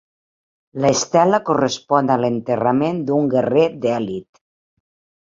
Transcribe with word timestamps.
L'estela 0.85 1.39
correspon 1.49 2.09
a 2.13 2.15
l'enterrament 2.21 3.05
d'un 3.11 3.29
guerrer 3.35 3.67
d'elit. 3.85 4.41